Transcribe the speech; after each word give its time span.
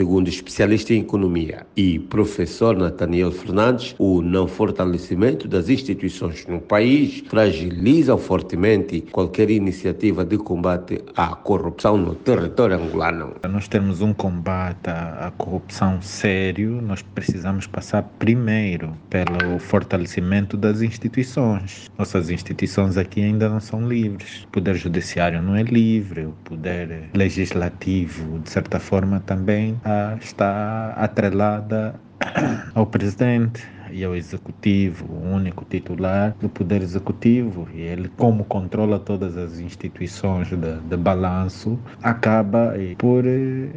Segundo 0.00 0.28
especialista 0.28 0.94
em 0.94 1.02
economia 1.02 1.66
e 1.76 1.98
professor 1.98 2.74
Nathaniel 2.74 3.30
Fernandes, 3.30 3.94
o 3.98 4.22
não 4.22 4.48
fortalecimento 4.48 5.46
das 5.46 5.68
instituições 5.68 6.46
no 6.46 6.58
país 6.58 7.22
fragiliza 7.28 8.16
fortemente 8.16 9.02
qualquer 9.12 9.50
iniciativa 9.50 10.24
de 10.24 10.38
combate 10.38 11.04
à 11.14 11.36
corrupção 11.36 11.98
no 11.98 12.14
território 12.14 12.76
angolano. 12.76 13.34
Nós 13.46 13.68
termos 13.68 14.00
um 14.00 14.14
combate 14.14 14.88
à 14.88 15.30
corrupção 15.36 16.00
sério, 16.00 16.80
nós 16.80 17.02
precisamos 17.02 17.66
passar 17.66 18.02
primeiro 18.18 18.96
pelo 19.10 19.58
fortalecimento 19.58 20.56
das 20.56 20.80
instituições. 20.80 21.90
Nossas 21.98 22.30
instituições 22.30 22.96
aqui 22.96 23.22
ainda 23.22 23.50
não 23.50 23.60
são 23.60 23.86
livres. 23.86 24.44
O 24.44 24.48
poder 24.48 24.76
judiciário 24.76 25.42
não 25.42 25.54
é 25.54 25.62
livre, 25.62 26.24
o 26.24 26.32
poder 26.42 27.10
legislativo, 27.12 28.38
de 28.38 28.48
certa 28.48 28.80
forma, 28.80 29.20
também 29.20 29.78
ah, 29.90 30.16
está 30.20 30.92
atrelada 30.96 31.94
ao 32.74 32.86
presidente 32.86 33.66
e 33.92 34.04
ao 34.04 34.14
executivo, 34.14 35.06
o 35.06 35.34
único 35.34 35.64
titular 35.64 36.34
do 36.40 36.48
poder 36.48 36.80
executivo, 36.82 37.68
e 37.74 37.80
ele, 37.80 38.08
como 38.16 38.44
controla 38.44 39.00
todas 39.00 39.36
as 39.36 39.58
instituições 39.58 40.48
de, 40.48 40.80
de 40.80 40.96
balanço, 40.96 41.78
acaba 42.02 42.74
por 42.98 43.26
eh, 43.26 43.68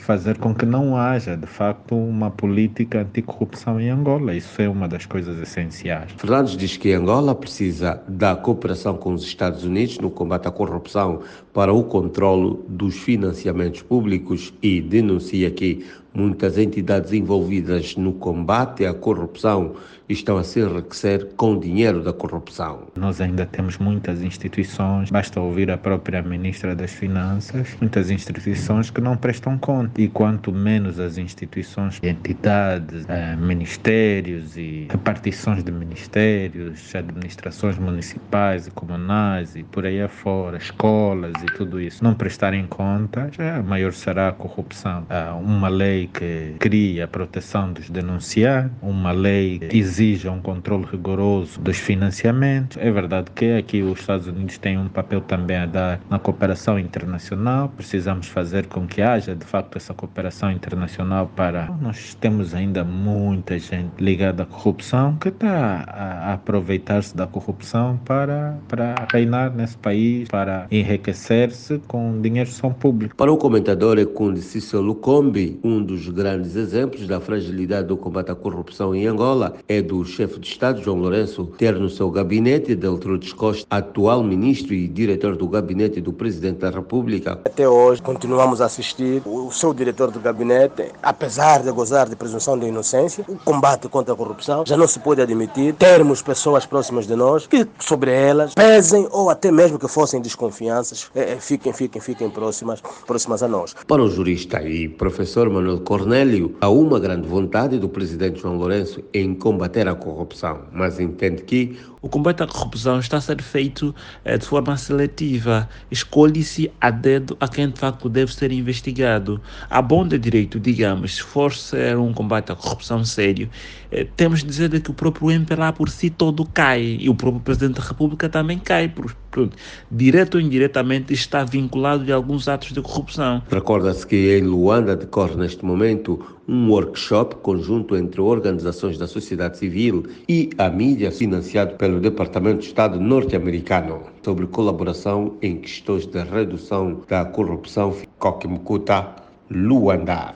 fazer 0.00 0.38
com 0.38 0.54
que 0.54 0.66
não 0.66 0.96
haja, 0.96 1.36
de 1.36 1.46
facto, 1.46 1.94
uma 1.94 2.30
política 2.30 3.02
anticorrupção 3.02 3.80
em 3.80 3.90
Angola. 3.90 4.34
Isso 4.34 4.60
é 4.60 4.68
uma 4.68 4.88
das 4.88 5.06
coisas 5.06 5.38
essenciais. 5.40 6.12
Fernandes 6.16 6.56
diz 6.56 6.76
que 6.76 6.92
Angola 6.92 7.34
precisa 7.34 8.02
da 8.08 8.34
cooperação 8.34 8.96
com 8.96 9.12
os 9.12 9.22
Estados 9.22 9.64
Unidos 9.64 9.98
no 9.98 10.10
combate 10.10 10.48
à 10.48 10.50
corrupção 10.50 11.20
para 11.52 11.72
o 11.72 11.84
controle 11.84 12.58
dos 12.68 12.96
financiamentos 12.96 13.82
públicos 13.82 14.52
e 14.62 14.80
denuncia 14.80 15.50
que 15.50 15.84
muitas 16.12 16.58
entidades 16.58 17.12
envolvidas 17.12 17.96
no 17.96 18.12
combate 18.12 18.84
à 18.84 18.92
corrupção 18.92 19.74
estão 20.12 20.36
a 20.38 20.44
se 20.44 20.60
enriquecer 20.60 21.28
com 21.36 21.54
o 21.54 21.60
dinheiro 21.60 22.02
da 22.02 22.12
corrupção. 22.12 22.88
Nós 22.96 23.20
ainda 23.20 23.46
temos 23.46 23.78
muitas 23.78 24.22
instituições, 24.22 25.10
basta 25.10 25.40
ouvir 25.40 25.70
a 25.70 25.78
própria 25.78 26.22
ministra 26.22 26.74
das 26.74 26.92
Finanças, 26.92 27.76
muitas 27.80 28.10
instituições 28.10 28.90
que 28.90 29.00
não 29.00 29.16
prestam 29.16 29.56
conta. 29.58 30.00
E 30.00 30.08
quanto 30.08 30.52
menos 30.52 30.98
as 30.98 31.16
instituições, 31.16 32.00
entidades, 32.02 33.04
eh, 33.08 33.36
ministérios 33.36 34.56
e 34.56 34.88
repartições 34.90 35.62
de 35.62 35.70
ministérios, 35.70 36.94
administrações 36.94 37.78
municipais 37.78 38.66
e 38.66 38.70
comunais 38.70 39.54
e 39.54 39.62
por 39.62 39.86
aí 39.86 40.02
afora, 40.02 40.56
escolas 40.56 41.34
e 41.42 41.46
tudo 41.56 41.80
isso, 41.80 42.02
não 42.02 42.14
prestarem 42.14 42.66
conta, 42.66 43.30
já 43.30 43.62
maior 43.62 43.92
será 43.92 44.28
a 44.28 44.32
corrupção. 44.32 45.06
Há 45.08 45.34
uma 45.34 45.68
lei 45.68 45.99
que 46.06 46.54
cria 46.58 47.04
a 47.04 47.08
proteção 47.08 47.72
dos 47.72 47.90
denunciados, 47.90 48.72
uma 48.82 49.12
lei 49.12 49.58
que 49.58 49.78
exija 49.78 50.30
um 50.30 50.40
controle 50.40 50.84
rigoroso 50.90 51.60
dos 51.60 51.78
financiamentos. 51.78 52.76
É 52.78 52.90
verdade 52.90 53.30
que 53.34 53.52
aqui 53.56 53.82
os 53.82 54.00
Estados 54.00 54.26
Unidos 54.26 54.58
têm 54.58 54.78
um 54.78 54.88
papel 54.88 55.20
também 55.20 55.56
a 55.56 55.66
dar 55.66 56.00
na 56.08 56.18
cooperação 56.18 56.78
internacional. 56.78 57.68
Precisamos 57.68 58.26
fazer 58.26 58.66
com 58.66 58.86
que 58.86 59.02
haja, 59.02 59.34
de 59.34 59.44
facto, 59.44 59.76
essa 59.76 59.94
cooperação 59.94 60.50
internacional 60.50 61.30
para. 61.34 61.70
Nós 61.80 62.14
temos 62.14 62.54
ainda 62.54 62.84
muita 62.84 63.58
gente 63.58 63.90
ligada 63.98 64.42
à 64.42 64.46
corrupção 64.46 65.16
que 65.16 65.28
está 65.28 65.84
a 65.88 66.34
aproveitar-se 66.34 67.16
da 67.16 67.26
corrupção 67.26 67.98
para, 68.04 68.58
para 68.68 68.94
reinar 69.12 69.54
nesse 69.54 69.76
país, 69.76 70.28
para 70.28 70.66
enriquecer-se 70.70 71.78
com 71.86 72.20
dinheiro 72.20 72.50
são 72.50 72.72
público. 72.72 73.16
Para 73.16 73.32
o 73.32 73.36
comentador 73.36 73.98
Ekundi 73.98 74.42
Cícero 74.42 74.82
Lucombi, 74.82 75.58
um 75.62 75.84
dos 75.90 76.08
grandes 76.08 76.54
exemplos 76.54 77.06
da 77.08 77.20
fragilidade 77.20 77.88
do 77.88 77.96
combate 77.96 78.30
à 78.30 78.34
corrupção 78.34 78.94
em 78.94 79.08
Angola 79.08 79.56
é 79.68 79.82
do 79.82 80.04
chefe 80.04 80.38
de 80.38 80.46
Estado, 80.46 80.80
João 80.80 80.98
Lourenço, 80.98 81.46
ter 81.58 81.74
no 81.74 81.90
seu 81.90 82.08
gabinete 82.10 82.76
Deltrudes 82.76 83.32
Costa, 83.32 83.66
atual 83.68 84.22
ministro 84.22 84.72
e 84.72 84.86
diretor 84.86 85.36
do 85.36 85.48
gabinete 85.48 86.00
do 86.00 86.12
Presidente 86.12 86.58
da 86.58 86.70
República. 86.70 87.40
Até 87.44 87.68
hoje 87.68 88.00
continuamos 88.00 88.60
a 88.60 88.66
assistir 88.66 89.20
o 89.26 89.50
seu 89.50 89.74
diretor 89.74 90.12
do 90.12 90.20
gabinete, 90.20 90.92
apesar 91.02 91.62
de 91.62 91.72
gozar 91.72 92.08
de 92.08 92.14
presunção 92.14 92.56
de 92.56 92.66
inocência, 92.66 93.24
o 93.26 93.36
combate 93.36 93.88
contra 93.88 94.14
a 94.14 94.16
corrupção 94.16 94.64
já 94.64 94.76
não 94.76 94.86
se 94.86 95.00
pode 95.00 95.20
admitir 95.20 95.74
termos 95.74 96.22
pessoas 96.22 96.64
próximas 96.66 97.06
de 97.06 97.16
nós 97.16 97.48
que 97.48 97.66
sobre 97.80 98.12
elas 98.12 98.54
pesem 98.54 99.08
ou 99.10 99.28
até 99.28 99.50
mesmo 99.50 99.78
que 99.78 99.88
fossem 99.88 100.20
desconfianças, 100.20 101.10
é, 101.16 101.36
fiquem, 101.36 101.72
fiquem, 101.72 102.00
fiquem 102.00 102.30
próximas, 102.30 102.80
próximas 103.06 103.42
a 103.42 103.48
nós. 103.48 103.74
Para 103.88 104.02
o 104.02 104.08
jurista 104.08 104.62
e 104.62 104.88
professor 104.88 105.50
Manuel 105.50 105.79
Cornélio, 105.80 106.54
há 106.60 106.68
uma 106.68 107.00
grande 107.00 107.26
vontade 107.26 107.78
do 107.78 107.88
presidente 107.88 108.40
João 108.40 108.56
Lourenço 108.56 109.02
em 109.12 109.34
combater 109.34 109.88
a 109.88 109.94
corrupção, 109.94 110.60
mas 110.72 111.00
entende 111.00 111.42
que 111.42 111.76
o 112.02 112.08
combate 112.08 112.42
à 112.42 112.46
corrupção 112.46 112.98
está 112.98 113.18
a 113.18 113.20
ser 113.20 113.42
feito 113.42 113.94
eh, 114.24 114.38
de 114.38 114.46
forma 114.46 114.76
seletiva. 114.76 115.68
Escolhe-se 115.90 116.70
a 116.80 116.90
dedo 116.90 117.36
a 117.38 117.46
quem 117.46 117.68
de 117.68 117.78
facto 117.78 118.08
deve 118.08 118.32
ser 118.32 118.50
investigado. 118.52 119.40
A 119.68 119.82
bom 119.82 120.06
de 120.06 120.18
direito, 120.18 120.58
digamos, 120.58 121.16
se 121.16 121.22
for 121.22 121.52
ser 121.52 121.98
um 121.98 122.12
combate 122.12 122.50
à 122.50 122.54
corrupção 122.54 123.04
sério, 123.04 123.50
eh, 123.92 124.06
temos 124.16 124.40
de 124.40 124.46
dizer 124.46 124.80
que 124.80 124.90
o 124.90 124.94
próprio 124.94 125.30
MPLA 125.30 125.72
por 125.72 125.90
si 125.90 126.08
todo 126.08 126.46
cai 126.46 126.96
e 127.00 127.08
o 127.08 127.14
próprio 127.14 127.42
Presidente 127.42 127.80
da 127.80 127.86
República 127.86 128.28
também 128.28 128.58
cai. 128.58 128.88
Por, 128.88 129.14
por, 129.30 129.50
direto 129.90 130.36
ou 130.36 130.40
indiretamente 130.40 131.12
está 131.12 131.44
vinculado 131.44 132.04
de 132.04 132.12
alguns 132.12 132.48
atos 132.48 132.72
de 132.72 132.80
corrupção. 132.80 133.42
Recorda-se 133.50 134.06
que 134.06 134.38
em 134.38 134.42
Luanda 134.42 134.96
decorre 134.96 135.36
neste 135.36 135.64
momento 135.64 136.24
um 136.50 136.68
workshop 136.68 137.36
conjunto 137.36 137.96
entre 137.96 138.20
organizações 138.20 138.98
da 138.98 139.06
sociedade 139.06 139.56
civil 139.56 140.04
e 140.28 140.50
a 140.58 140.68
mídia 140.68 141.12
financiado 141.12 141.76
pelo 141.76 142.00
Departamento 142.00 142.58
de 142.58 142.66
Estado 142.66 142.98
norte-americano 142.98 144.02
sobre 144.24 144.48
colaboração 144.48 145.36
em 145.40 145.58
questões 145.58 146.06
de 146.06 146.18
redução 146.18 147.02
da 147.08 147.24
corrupção 147.24 147.94
Coquimucuta, 148.18 149.14
Luanda. 149.48 150.34